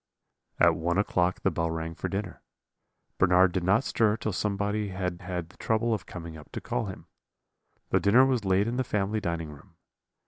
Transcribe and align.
"At 0.59 0.73
one 0.73 0.97
o'clock 0.97 1.41
the 1.41 1.51
bell 1.51 1.69
rang 1.69 1.93
for 1.93 2.09
dinner. 2.09 2.41
Bernard 3.19 3.51
did 3.51 3.63
not 3.63 3.83
stir 3.83 4.17
till 4.17 4.33
somebody 4.33 4.87
had 4.89 5.21
had 5.21 5.49
the 5.49 5.57
trouble 5.57 5.93
of 5.93 6.07
coming 6.07 6.35
up 6.35 6.51
to 6.53 6.59
call 6.59 6.85
him. 6.85 7.05
The 7.91 7.99
dinner 7.99 8.25
was 8.25 8.43
laid 8.43 8.67
in 8.67 8.77
the 8.77 8.83
family 8.83 9.19
dining 9.19 9.51
room. 9.51 9.75